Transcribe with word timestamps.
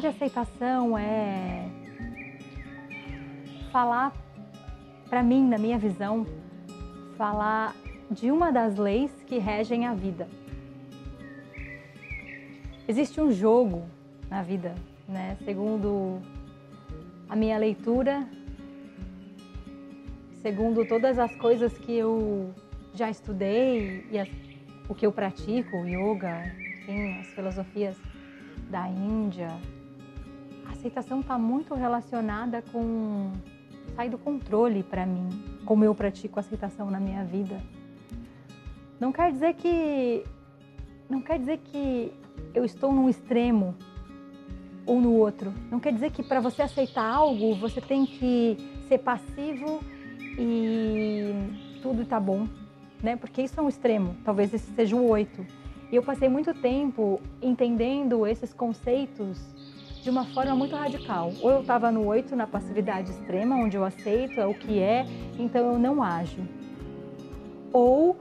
De 0.00 0.06
aceitação 0.06 0.96
é 0.96 1.68
falar, 3.70 4.12
para 5.08 5.22
mim, 5.22 5.46
na 5.46 5.58
minha 5.58 5.78
visão, 5.78 6.26
falar 7.16 7.76
de 8.10 8.30
uma 8.30 8.50
das 8.50 8.76
leis 8.76 9.12
que 9.26 9.38
regem 9.38 9.86
a 9.86 9.94
vida. 9.94 10.26
Existe 12.88 13.20
um 13.20 13.30
jogo 13.30 13.84
na 14.28 14.42
vida, 14.42 14.74
né? 15.06 15.36
Segundo 15.44 16.20
a 17.28 17.36
minha 17.36 17.58
leitura, 17.58 18.26
segundo 20.40 20.84
todas 20.86 21.18
as 21.18 21.34
coisas 21.36 21.76
que 21.78 21.92
eu 21.92 22.52
já 22.94 23.10
estudei 23.10 24.04
e 24.10 24.18
as, 24.18 24.28
o 24.88 24.94
que 24.94 25.06
eu 25.06 25.12
pratico, 25.12 25.76
yoga, 25.86 26.52
enfim, 26.80 27.18
as 27.20 27.26
filosofias 27.28 27.96
da 28.70 28.88
Índia. 28.88 29.48
A 30.70 30.72
aceitação 30.72 31.18
está 31.18 31.36
muito 31.36 31.74
relacionada 31.74 32.62
com 32.72 33.32
sair 33.96 34.08
do 34.08 34.16
controle 34.16 34.84
para 34.84 35.04
mim, 35.04 35.28
como 35.64 35.84
eu 35.84 35.92
pratico 35.94 36.38
aceitação 36.38 36.88
na 36.88 37.00
minha 37.00 37.24
vida. 37.24 37.60
Não 39.00 39.10
quer 39.10 39.32
dizer 39.32 39.54
que 39.54 40.24
não 41.08 41.20
quer 41.20 41.40
dizer 41.40 41.58
que 41.58 42.12
eu 42.54 42.64
estou 42.64 42.92
num 42.92 43.08
extremo 43.08 43.74
ou 44.86 45.00
no 45.00 45.12
outro. 45.12 45.52
Não 45.70 45.80
quer 45.80 45.92
dizer 45.92 46.12
que 46.12 46.22
para 46.22 46.38
você 46.40 46.62
aceitar 46.62 47.04
algo, 47.04 47.56
você 47.56 47.80
tem 47.80 48.06
que 48.06 48.56
ser 48.86 48.98
passivo 48.98 49.80
e 50.38 51.32
tudo 51.82 52.02
está 52.02 52.20
bom, 52.20 52.46
né? 53.02 53.16
Porque 53.16 53.42
isso 53.42 53.58
é 53.58 53.62
um 53.62 53.68
extremo. 53.68 54.14
Talvez 54.24 54.54
esse 54.54 54.70
seja 54.72 54.94
o 54.94 55.04
oito. 55.08 55.44
E 55.90 55.96
eu 55.96 56.02
passei 56.02 56.28
muito 56.28 56.54
tempo 56.54 57.20
entendendo 57.42 58.24
esses 58.24 58.54
conceitos 58.54 59.36
de 60.02 60.10
uma 60.10 60.24
forma 60.24 60.54
muito 60.54 60.74
radical. 60.74 61.32
Ou 61.40 61.50
eu 61.50 61.60
estava 61.60 61.90
no 61.90 62.06
8, 62.06 62.34
na 62.34 62.46
passividade 62.46 63.10
extrema, 63.10 63.56
onde 63.56 63.76
eu 63.76 63.84
aceito, 63.84 64.40
é 64.40 64.46
o 64.46 64.54
que 64.54 64.78
é, 64.78 65.06
então 65.38 65.72
eu 65.72 65.78
não 65.78 66.02
ajo. 66.02 66.42
Ou 67.72 68.16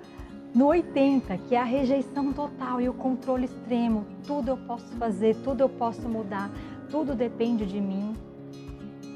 no 0.53 0.68
80, 0.68 1.38
que 1.38 1.56
é 1.56 1.59
a 1.59 1.63
rejeição 1.63 2.34
total 2.34 2.81
e 2.81 2.89
o 2.89 2.94
controle 2.94 3.45
extremo. 3.45 4.06
Tudo 4.25 4.50
eu 4.50 4.57
posso 4.57 4.95
fazer, 4.95 5.35
tudo 5.44 5.62
eu 5.62 5.69
posso 5.69 6.07
mudar, 6.07 6.51
tudo 6.89 7.16
depende 7.16 7.66
de 7.66 7.79
mim. 7.79 8.16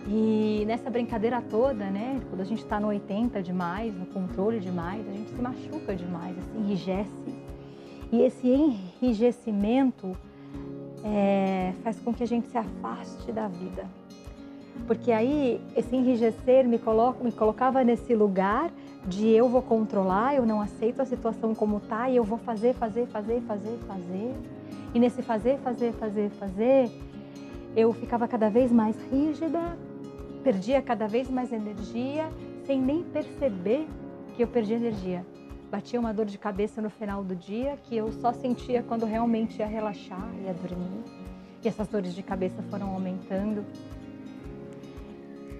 E 0.07 0.63
nessa 0.68 0.90
brincadeira 0.90 1.41
toda, 1.41 1.85
né, 1.85 2.19
quando 2.29 2.41
a 2.41 2.44
gente 2.44 2.62
está 2.62 2.79
no 2.79 2.88
80 2.88 3.41
demais, 3.41 3.96
no 3.96 4.06
controle 4.06 4.59
demais, 4.59 5.07
a 5.07 5.12
gente 5.12 5.29
se 5.29 5.41
machuca 5.41 5.96
demais, 5.96 6.38
assim, 6.38 6.59
enrijece 6.59 7.44
e 8.13 8.22
esse 8.22 8.47
enrijecimento 9.02 10.16
é, 11.03 11.74
faz 11.84 12.00
com 12.00 12.14
que 12.14 12.24
a 12.24 12.28
gente 12.28 12.47
se 12.47 12.58
afaste 12.58 13.31
da 13.31 13.47
vida. 13.47 13.86
Porque 14.88 15.12
aí 15.12 15.62
esse 15.75 15.96
enrijecer 15.96 16.68
me, 16.68 16.80
me 17.22 17.31
colocava 17.31 17.84
nesse 17.84 18.16
lugar 18.16 18.72
de 19.06 19.30
eu 19.30 19.50
vou 19.50 19.62
controlar, 19.62 20.36
eu 20.36 20.46
não 20.46 20.62
aceito 20.62 21.02
a 21.02 21.06
situação 21.06 21.53
como 21.53 21.80
tá 21.80 22.09
e 22.09 22.16
eu 22.16 22.24
vou 22.24 22.38
fazer, 22.38 22.74
fazer, 22.74 23.06
fazer, 23.08 23.41
fazer, 23.41 23.78
fazer. 23.88 24.34
E 24.94 25.00
nesse 25.00 25.22
fazer, 25.22 25.58
fazer, 25.59 25.91
fazer, 25.94 26.30
fazer, 26.31 26.91
eu 27.75 27.91
ficava 27.94 28.28
cada 28.28 28.50
vez 28.50 28.72
mais 28.72 28.96
rígida, 29.12 29.78
perdia 30.44 30.81
cada 30.81 31.08
vez 31.08 31.30
mais 31.30 31.52
energia, 31.52 32.30
sem 32.66 32.81
nem 32.81 33.03
perceber 33.03 33.88
que 34.35 34.44
eu 34.44 34.47
perdi 34.47 34.74
energia 34.74 35.25
batia 35.73 36.00
uma 36.00 36.13
dor 36.13 36.28
de 36.28 36.38
cabeça 36.38 36.84
no 36.84 36.89
final 36.91 37.23
do 37.23 37.35
dia 37.35 37.79
que 37.85 37.97
eu 37.97 38.11
só 38.11 38.31
sentia 38.31 38.84
quando 38.84 39.07
realmente 39.07 39.57
ia 39.57 39.66
relaxar, 39.66 40.29
ia 40.45 40.53
dormir. 40.53 41.03
E 41.63 41.67
essas 41.67 41.88
dores 41.88 42.13
de 42.13 42.22
cabeça 42.22 42.61
foram 42.69 42.89
aumentando. 42.94 43.66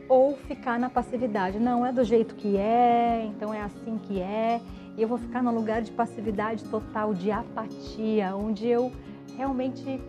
Ou 0.08 0.38
ficar 0.38 0.80
na 0.80 0.88
passividade. 0.88 1.58
Não, 1.58 1.84
é 1.84 1.92
do 1.92 2.04
jeito 2.04 2.36
que 2.36 2.58
é, 2.58 3.26
então 3.26 3.52
é 3.52 3.62
assim 3.62 3.98
que 4.04 4.22
é. 4.22 4.62
E 4.96 5.02
eu 5.02 5.08
vou 5.08 5.18
ficar 5.18 5.42
num 5.42 5.56
lugar 5.56 5.82
de 5.82 5.90
passividade 5.90 6.64
total, 6.66 7.16
de 7.16 7.32
apatia, 7.32 8.36
onde 8.36 8.68
eu 8.68 8.92
realmente 9.36 10.00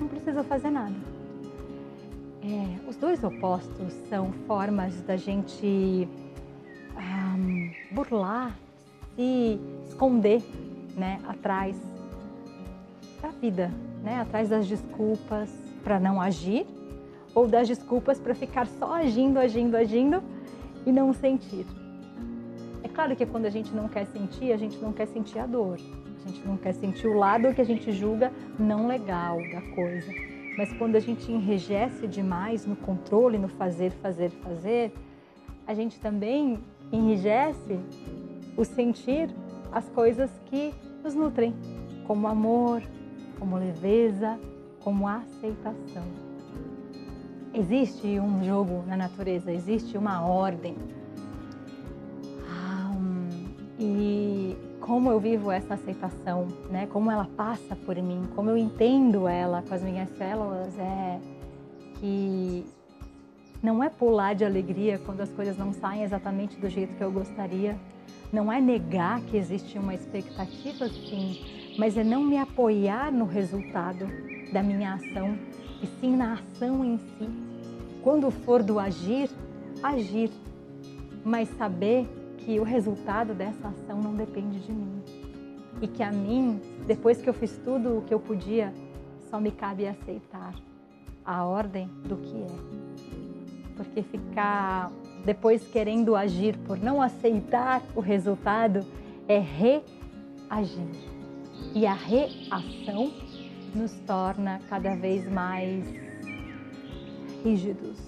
não 0.00 0.08
preciso 0.08 0.42
fazer 0.42 0.70
nada. 0.70 0.96
É, 2.42 2.88
os 2.88 2.96
dois 2.96 3.22
opostos 3.22 3.92
são 4.08 4.32
formas 4.46 5.02
da 5.02 5.18
gente 5.18 6.08
um, 6.96 7.70
burlar 7.94 8.56
se 9.20 9.60
esconder 9.86 10.42
né, 10.96 11.20
atrás 11.28 11.78
da 13.20 13.28
vida, 13.28 13.70
né, 14.02 14.18
atrás 14.18 14.48
das 14.48 14.66
desculpas 14.66 15.50
para 15.84 16.00
não 16.00 16.18
agir 16.18 16.66
ou 17.34 17.46
das 17.46 17.68
desculpas 17.68 18.18
para 18.18 18.34
ficar 18.34 18.66
só 18.66 18.94
agindo, 18.94 19.38
agindo, 19.38 19.76
agindo 19.76 20.22
e 20.86 20.90
não 20.90 21.12
sentir. 21.12 21.66
É 22.82 22.88
claro 22.88 23.14
que 23.14 23.26
quando 23.26 23.44
a 23.44 23.50
gente 23.50 23.74
não 23.74 23.88
quer 23.88 24.06
sentir, 24.06 24.52
a 24.52 24.56
gente 24.56 24.78
não 24.78 24.90
quer 24.90 25.06
sentir 25.06 25.38
a 25.38 25.46
dor, 25.46 25.78
a 26.24 26.28
gente 26.28 26.48
não 26.48 26.56
quer 26.56 26.72
sentir 26.72 27.06
o 27.06 27.18
lado 27.18 27.54
que 27.54 27.60
a 27.60 27.64
gente 27.64 27.92
julga 27.92 28.32
não 28.58 28.86
legal 28.86 29.36
da 29.52 29.60
coisa. 29.74 30.10
Mas 30.56 30.72
quando 30.72 30.96
a 30.96 31.00
gente 31.00 31.30
enrijece 31.30 32.08
demais 32.08 32.64
no 32.64 32.74
controle, 32.74 33.36
no 33.36 33.48
fazer, 33.48 33.90
fazer, 33.90 34.30
fazer, 34.30 34.92
a 35.66 35.74
gente 35.74 36.00
também 36.00 36.58
enrijece 36.90 37.78
o 38.56 38.64
sentir 38.64 39.30
as 39.72 39.88
coisas 39.88 40.30
que 40.46 40.74
nos 41.02 41.14
nutrem, 41.14 41.54
como 42.06 42.26
amor, 42.26 42.82
como 43.38 43.56
leveza, 43.56 44.38
como 44.80 45.06
aceitação. 45.06 46.04
Existe 47.52 48.06
um 48.20 48.44
jogo 48.44 48.84
na 48.86 48.96
natureza, 48.96 49.52
existe 49.52 49.96
uma 49.96 50.26
ordem. 50.26 50.76
e 53.80 54.54
como 54.78 55.10
eu 55.10 55.18
vivo 55.18 55.50
essa 55.50 55.74
aceitação, 55.74 56.46
né? 56.70 56.86
Como 56.92 57.10
ela 57.10 57.26
passa 57.36 57.74
por 57.74 57.96
mim, 57.96 58.28
como 58.36 58.50
eu 58.50 58.56
entendo 58.56 59.26
ela 59.26 59.62
com 59.62 59.74
as 59.74 59.82
minhas 59.82 60.10
células 60.10 60.78
é 60.78 61.18
que 61.94 62.64
não 63.62 63.82
é 63.82 63.88
pular 63.88 64.34
de 64.34 64.44
alegria 64.44 64.98
quando 64.98 65.22
as 65.22 65.30
coisas 65.30 65.56
não 65.56 65.72
saem 65.72 66.02
exatamente 66.02 66.58
do 66.58 66.68
jeito 66.68 66.94
que 66.94 67.02
eu 67.02 67.10
gostaria, 67.10 67.76
não 68.32 68.52
é 68.52 68.60
negar 68.60 69.20
que 69.22 69.36
existe 69.36 69.78
uma 69.78 69.94
expectativa, 69.94 70.88
sim, 70.88 71.40
mas 71.78 71.96
é 71.96 72.04
não 72.04 72.22
me 72.22 72.36
apoiar 72.36 73.10
no 73.12 73.24
resultado 73.24 74.06
da 74.52 74.62
minha 74.62 74.94
ação, 74.94 75.36
e 75.82 75.86
sim 76.00 76.16
na 76.16 76.34
ação 76.34 76.84
em 76.84 76.98
si. 76.98 77.28
Quando 78.02 78.30
for 78.30 78.62
do 78.62 78.78
agir, 78.78 79.30
agir, 79.82 80.30
mas 81.24 81.48
saber 81.50 82.06
que 82.38 82.58
o 82.58 82.62
resultado 82.62 83.34
dessa 83.34 83.68
ação 83.68 84.00
não 84.00 84.14
depende 84.14 84.60
de 84.60 84.72
mim. 84.72 85.02
E 85.80 85.88
que 85.88 86.02
a 86.02 86.10
mim, 86.10 86.60
depois 86.86 87.20
que 87.20 87.28
eu 87.28 87.34
fiz 87.34 87.58
tudo 87.64 87.98
o 87.98 88.02
que 88.02 88.12
eu 88.12 88.20
podia, 88.20 88.72
só 89.30 89.40
me 89.40 89.50
cabe 89.50 89.86
aceitar 89.86 90.54
a 91.24 91.44
ordem 91.44 91.88
do 92.04 92.16
que 92.16 92.36
é. 92.36 93.76
Porque 93.76 94.02
ficar 94.02 94.90
depois 95.24 95.66
querendo 95.68 96.16
agir 96.16 96.56
por 96.66 96.78
não 96.78 97.00
aceitar 97.00 97.82
o 97.94 98.00
resultado, 98.00 98.84
é 99.28 99.38
reagir. 99.38 99.82
E 101.74 101.86
a 101.86 101.94
reação 101.94 103.12
nos 103.74 103.92
torna 104.06 104.60
cada 104.68 104.94
vez 104.96 105.30
mais 105.30 105.84
rígidos, 107.44 107.98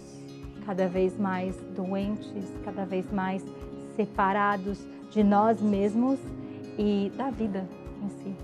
cada 0.66 0.88
vez 0.88 1.18
mais 1.18 1.56
doentes, 1.76 2.52
cada 2.64 2.84
vez 2.84 3.10
mais 3.12 3.44
separados 3.94 4.86
de 5.10 5.22
nós 5.22 5.60
mesmos 5.60 6.18
e 6.78 7.12
da 7.16 7.30
vida 7.30 7.68
em 8.02 8.08
si, 8.08 8.36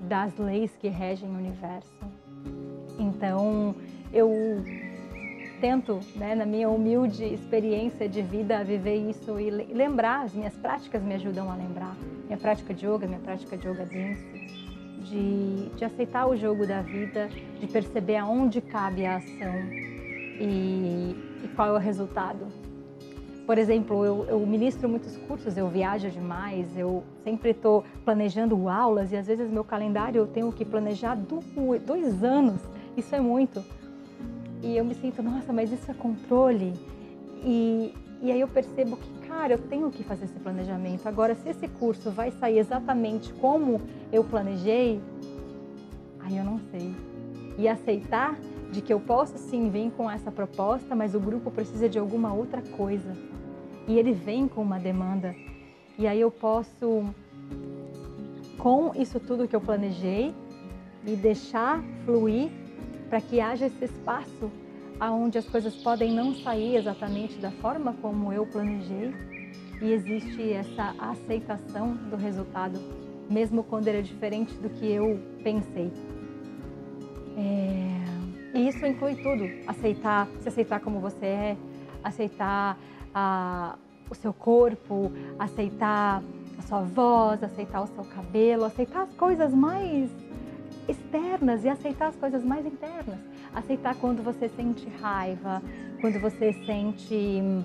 das 0.00 0.36
leis 0.36 0.74
que 0.80 0.88
regem 0.88 1.28
o 1.28 1.34
universo. 1.34 1.94
Então, 2.98 3.74
eu 4.12 4.64
tento, 5.60 6.00
né, 6.16 6.34
na 6.34 6.46
minha 6.46 6.68
humilde 6.68 7.24
experiência 7.24 8.08
de 8.08 8.22
vida, 8.22 8.62
viver 8.64 8.96
isso 8.96 9.38
e 9.38 9.50
lembrar, 9.50 10.24
as 10.24 10.34
minhas 10.34 10.56
práticas 10.56 11.02
me 11.02 11.14
ajudam 11.14 11.50
a 11.50 11.54
lembrar. 11.54 11.96
Minha 12.26 12.38
prática 12.38 12.72
de 12.72 12.86
yoga, 12.86 13.06
minha 13.06 13.20
prática 13.20 13.56
de 13.56 13.66
yoga 13.66 13.84
dance, 13.84 14.24
de, 15.00 15.68
de 15.76 15.84
aceitar 15.84 16.26
o 16.26 16.36
jogo 16.36 16.66
da 16.66 16.80
vida, 16.80 17.28
de 17.60 17.66
perceber 17.66 18.16
aonde 18.16 18.60
cabe 18.60 19.04
a 19.06 19.16
ação 19.16 19.54
e, 20.40 21.16
e 21.44 21.48
qual 21.54 21.68
é 21.68 21.72
o 21.72 21.78
resultado. 21.78 22.46
Por 23.46 23.56
exemplo, 23.56 24.04
eu, 24.04 24.26
eu, 24.28 24.40
ministro 24.40 24.88
muitos 24.88 25.16
cursos, 25.16 25.56
eu 25.56 25.68
viajo 25.68 26.10
demais, 26.10 26.76
eu 26.76 27.02
sempre 27.24 27.50
estou 27.50 27.82
planejando 28.04 28.68
aulas 28.68 29.10
e 29.10 29.16
às 29.16 29.26
vezes 29.26 29.50
meu 29.50 29.64
calendário 29.64 30.18
eu 30.18 30.26
tenho 30.26 30.52
que 30.52 30.66
planejar 30.66 31.16
dois 31.16 32.22
anos, 32.22 32.60
isso 32.94 33.14
é 33.14 33.20
muito 33.20 33.64
e 34.62 34.76
eu 34.76 34.84
me 34.84 34.94
sinto, 34.94 35.22
nossa, 35.22 35.52
mas 35.52 35.72
isso 35.72 35.90
é 35.90 35.94
controle. 35.94 36.74
E, 37.44 37.94
e 38.20 38.32
aí 38.32 38.40
eu 38.40 38.48
percebo 38.48 38.96
que, 38.96 39.26
cara, 39.28 39.54
eu 39.54 39.58
tenho 39.58 39.90
que 39.90 40.02
fazer 40.02 40.24
esse 40.24 40.38
planejamento. 40.40 41.06
Agora, 41.06 41.34
se 41.34 41.48
esse 41.48 41.68
curso 41.68 42.10
vai 42.10 42.30
sair 42.32 42.58
exatamente 42.58 43.32
como 43.34 43.80
eu 44.12 44.24
planejei, 44.24 45.00
aí 46.20 46.36
eu 46.36 46.44
não 46.44 46.58
sei. 46.70 46.94
E 47.56 47.68
aceitar 47.68 48.36
de 48.72 48.82
que 48.82 48.92
eu 48.92 49.00
posso 49.00 49.38
sim 49.38 49.70
vir 49.70 49.90
com 49.92 50.10
essa 50.10 50.30
proposta, 50.30 50.94
mas 50.94 51.14
o 51.14 51.20
grupo 51.20 51.50
precisa 51.50 51.88
de 51.88 51.98
alguma 51.98 52.32
outra 52.32 52.60
coisa. 52.76 53.16
E 53.86 53.98
ele 53.98 54.12
vem 54.12 54.46
com 54.48 54.60
uma 54.60 54.78
demanda. 54.78 55.34
E 55.96 56.06
aí 56.06 56.20
eu 56.20 56.30
posso, 56.30 57.04
com 58.58 58.92
isso 58.94 59.18
tudo 59.18 59.48
que 59.48 59.56
eu 59.56 59.60
planejei, 59.60 60.34
me 61.02 61.16
deixar 61.16 61.82
fluir 62.04 62.50
para 63.08 63.20
que 63.20 63.40
haja 63.40 63.66
esse 63.66 63.84
espaço 63.84 64.50
aonde 65.00 65.38
as 65.38 65.48
coisas 65.48 65.74
podem 65.76 66.12
não 66.12 66.34
sair 66.34 66.76
exatamente 66.76 67.38
da 67.38 67.50
forma 67.50 67.94
como 68.00 68.32
eu 68.32 68.46
planejei 68.46 69.14
e 69.80 69.92
existe 69.92 70.52
essa 70.52 70.94
aceitação 70.98 71.94
do 72.10 72.16
resultado, 72.16 72.80
mesmo 73.30 73.62
quando 73.62 73.86
ele 73.88 73.98
é 73.98 74.02
diferente 74.02 74.52
do 74.54 74.68
que 74.68 74.90
eu 74.90 75.20
pensei. 75.42 75.92
É... 77.36 78.58
E 78.58 78.68
isso 78.68 78.84
inclui 78.84 79.14
tudo: 79.14 79.48
aceitar, 79.66 80.26
se 80.40 80.48
aceitar 80.48 80.80
como 80.80 80.98
você 80.98 81.26
é, 81.26 81.56
aceitar 82.02 82.76
a, 83.14 83.76
o 84.10 84.14
seu 84.14 84.32
corpo, 84.32 85.12
aceitar 85.38 86.22
a 86.58 86.62
sua 86.62 86.80
voz, 86.80 87.42
aceitar 87.44 87.82
o 87.82 87.86
seu 87.86 88.04
cabelo, 88.04 88.64
aceitar 88.64 89.02
as 89.02 89.14
coisas 89.14 89.54
mais 89.54 90.10
externas 90.88 91.64
e 91.64 91.68
aceitar 91.68 92.08
as 92.08 92.16
coisas 92.16 92.42
mais 92.42 92.64
internas. 92.66 93.18
Aceitar 93.54 93.94
quando 93.96 94.22
você 94.22 94.48
sente 94.48 94.88
raiva, 95.00 95.62
quando 96.00 96.18
você 96.18 96.52
sente 96.64 97.14
hum, 97.14 97.62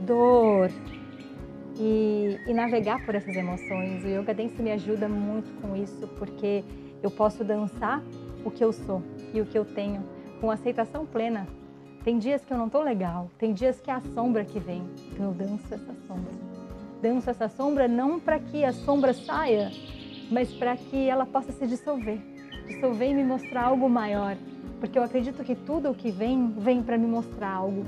dor 0.00 0.70
e, 1.78 2.38
e 2.46 2.54
navegar 2.54 3.04
por 3.04 3.14
essas 3.14 3.34
emoções. 3.34 4.04
O 4.04 4.08
Yoga 4.08 4.34
Dance 4.34 4.60
me 4.60 4.70
ajuda 4.70 5.08
muito 5.08 5.50
com 5.60 5.74
isso 5.74 6.06
porque 6.18 6.62
eu 7.02 7.10
posso 7.10 7.42
dançar 7.42 8.02
o 8.44 8.50
que 8.50 8.62
eu 8.62 8.72
sou 8.72 9.02
e 9.32 9.40
o 9.40 9.46
que 9.46 9.58
eu 9.58 9.64
tenho 9.64 10.02
com 10.40 10.50
aceitação 10.50 11.06
plena. 11.06 11.46
Tem 12.04 12.18
dias 12.18 12.44
que 12.44 12.52
eu 12.52 12.58
não 12.58 12.68
tô 12.68 12.82
legal, 12.82 13.28
tem 13.36 13.52
dias 13.52 13.80
que 13.80 13.90
é 13.90 13.94
a 13.94 14.00
sombra 14.14 14.44
que 14.44 14.60
vem, 14.60 14.84
então 15.10 15.26
eu 15.26 15.32
danço 15.32 15.74
essa 15.74 15.94
sombra. 16.06 16.32
Danço 17.02 17.28
essa 17.28 17.48
sombra 17.48 17.88
não 17.88 18.20
para 18.20 18.38
que 18.38 18.64
a 18.64 18.72
sombra 18.72 19.12
saia, 19.12 19.72
mas 20.30 20.52
para 20.52 20.76
que 20.76 21.08
ela 21.08 21.26
possa 21.26 21.52
se 21.52 21.66
dissolver. 21.66 22.20
Dissolver 22.66 23.10
e 23.10 23.14
me 23.14 23.24
mostrar 23.24 23.64
algo 23.64 23.88
maior. 23.88 24.36
Porque 24.80 24.98
eu 24.98 25.02
acredito 25.02 25.42
que 25.44 25.54
tudo 25.54 25.90
o 25.90 25.94
que 25.94 26.10
vem, 26.10 26.52
vem 26.58 26.82
para 26.82 26.98
me 26.98 27.06
mostrar 27.06 27.50
algo. 27.50 27.84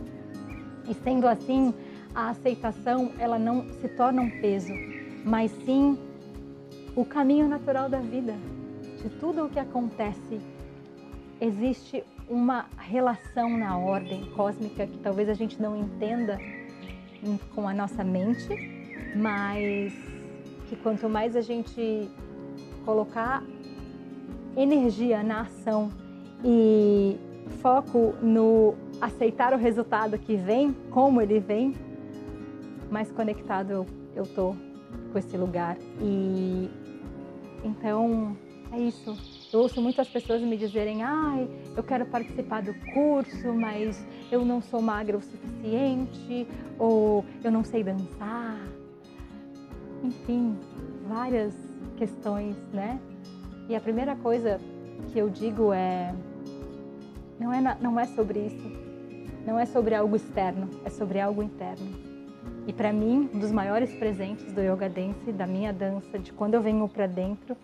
E 0.88 0.94
sendo 0.94 1.26
assim, 1.26 1.75
a 2.14 2.31
aceitação, 2.31 3.12
ela 3.19 3.38
não 3.38 3.69
se 3.81 3.88
torna 3.88 4.23
um 4.23 4.31
peso, 4.31 4.73
mas 5.25 5.50
sim 5.64 5.99
o 6.96 7.05
caminho 7.05 7.46
natural 7.46 7.88
da 7.88 8.00
vida. 8.00 8.35
De 9.02 9.08
tudo 9.20 9.44
o 9.44 9.49
que 9.49 9.58
acontece, 9.58 10.41
existe 11.41 12.02
uma 12.29 12.67
relação 12.79 13.56
na 13.56 13.79
ordem 13.79 14.25
cósmica 14.32 14.87
que 14.87 14.99
talvez 14.99 15.29
a 15.29 15.34
gente 15.34 15.61
não 15.61 15.76
entenda 15.76 16.38
com 17.55 17.69
a 17.69 17.75
nossa 17.75 18.02
mente, 18.02 18.49
mas 19.17 19.93
que 20.69 20.76
quanto 20.76 21.08
mais 21.08 21.34
a 21.37 21.41
gente 21.41 22.08
colocar 22.84 23.42
energia 24.56 25.22
na 25.22 25.42
ação 25.42 25.90
e 26.44 27.16
foco 27.60 28.14
no 28.22 28.75
aceitar 29.00 29.52
o 29.52 29.56
resultado 29.56 30.19
que 30.19 30.36
vem, 30.36 30.75
como 30.90 31.20
ele 31.20 31.40
vem, 31.40 31.75
mais 32.90 33.10
conectado 33.10 33.86
eu, 34.14 34.26
tô 34.26 34.54
com 35.12 35.19
esse 35.19 35.36
lugar. 35.36 35.76
E 36.00 36.70
então 37.64 38.36
é 38.72 38.81
isso. 38.81 39.16
Eu 39.52 39.60
ouço 39.60 39.81
muitas 39.81 40.08
pessoas 40.08 40.42
me 40.42 40.56
dizerem: 40.56 41.02
ai, 41.02 41.48
eu 41.76 41.82
quero 41.82 42.06
participar 42.06 42.62
do 42.62 42.74
curso, 42.92 43.52
mas 43.52 44.04
eu 44.31 44.44
não 44.44 44.60
sou 44.60 44.82
magra 44.82 45.16
o 45.16 45.20
suficiente, 45.20 46.46
ou 46.78 47.24
eu 47.43 47.50
não 47.50 47.64
sei 47.64 47.82
dançar. 47.82 48.60
Enfim, 50.03 50.56
várias 51.08 51.68
questões, 51.98 52.56
né? 52.72 52.98
E 53.69 53.74
a 53.74 53.81
primeira 53.81 54.14
coisa 54.17 54.58
que 55.12 55.19
eu 55.19 55.28
digo 55.28 55.72
é 55.72 56.14
não 57.38 57.52
é 57.52 57.76
não 57.81 58.00
é 58.00 58.06
sobre 58.06 58.38
isso. 58.46 58.88
Não 59.44 59.58
é 59.58 59.67
sobre 59.67 59.94
algo 59.94 60.14
externo, 60.14 60.69
é 60.84 60.90
sobre 60.90 61.20
algo 61.20 61.43
interno. 61.43 61.86
E 62.67 62.72
para 62.72 62.93
mim, 62.93 63.31
um 63.32 63.38
dos 63.38 63.50
maiores 63.50 63.90
presentes 63.94 64.52
do 64.52 64.60
yoga 64.60 64.88
dance, 64.88 65.32
da 65.32 65.46
minha 65.46 65.72
dança, 65.72 66.19
de 66.19 66.32
quando 66.32 66.55
eu 66.55 66.60
venho 66.60 66.86
para 66.86 67.06
dentro 67.06 67.56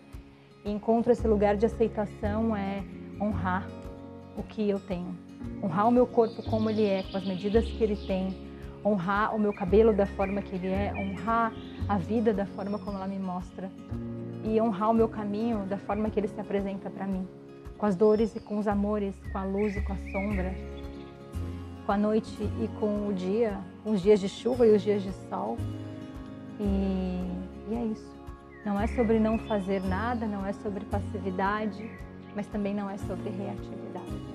e 0.65 0.71
encontro 0.71 1.13
esse 1.13 1.27
lugar 1.29 1.57
de 1.57 1.67
aceitação 1.67 2.57
é 2.57 2.83
honrar 3.21 3.67
o 4.37 4.43
que 4.43 4.69
eu 4.69 4.81
tenho. 4.81 5.15
Honrar 5.63 5.89
o 5.89 5.91
meu 5.91 6.07
corpo 6.07 6.43
como 6.45 6.71
ele 6.71 6.87
é, 6.87 7.03
com 7.03 7.19
as 7.19 7.27
medidas 7.27 7.67
que 7.67 7.85
ele 7.85 7.97
tem, 7.97 8.35
honrar 8.83 9.35
o 9.35 9.39
meu 9.39 9.53
cabelo 9.53 9.93
da 9.93 10.07
forma 10.07 10.41
que 10.41 10.55
ele 10.55 10.69
é, 10.69 10.93
honrar 10.97 11.53
a 11.87 11.99
vida 11.99 12.33
da 12.33 12.47
forma 12.47 12.79
como 12.79 12.97
ela 12.97 13.07
me 13.07 13.19
mostra 13.19 13.71
e 14.45 14.61
honrar 14.61 14.91
o 14.91 14.95
meu 14.95 15.09
caminho 15.09 15.65
da 15.67 15.79
forma 15.79 16.11
que 16.11 16.21
ele 16.21 16.29
se 16.29 16.39
apresenta 16.39 16.91
para 16.91 17.07
mim, 17.07 17.27
com 17.79 17.87
as 17.87 17.97
dores 17.97 18.37
e 18.37 18.41
com 18.41 18.59
os 18.59 18.69
amores, 18.69 19.15
com 19.33 19.39
a 19.39 19.45
luz 19.45 19.77
e 19.77 19.81
com 19.81 19.93
a 19.93 19.97
sombra, 20.13 20.55
com 21.87 21.93
a 21.93 21.97
noite 21.97 22.43
e 22.63 22.69
com 22.79 23.09
o 23.09 23.13
dia, 23.13 23.59
com 23.83 23.93
os 23.93 24.03
dias 24.03 24.21
de 24.21 24.29
chuva 24.29 24.67
e 24.67 24.75
os 24.75 24.83
dias 24.83 25.03
de 25.03 25.13
sol. 25.29 25.57
E, 26.61 26.65
e 27.69 27.75
é 27.75 27.85
isso. 27.87 28.15
Não 28.65 28.81
é 28.81 28.87
sobre 28.87 29.19
não 29.19 29.39
fazer 29.39 29.83
nada, 29.83 30.27
não 30.27 30.47
é 30.47 30.53
sobre 30.53 30.85
passividade, 30.85 31.91
mas 32.35 32.47
também 32.47 32.75
não 32.75 32.89
é 32.89 32.97
sobre 32.99 33.31
reatividade. 33.31 34.34